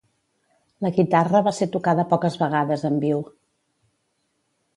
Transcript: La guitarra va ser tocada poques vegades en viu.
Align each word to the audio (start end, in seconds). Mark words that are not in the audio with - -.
La 0.85 0.91
guitarra 0.95 1.41
va 1.47 1.53
ser 1.57 1.67
tocada 1.75 2.07
poques 2.15 2.39
vegades 2.41 2.87
en 2.91 2.99
viu. 3.05 3.23